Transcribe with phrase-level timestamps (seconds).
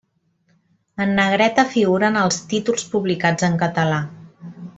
[1.05, 4.03] En negreta figuren els títols publicats en català.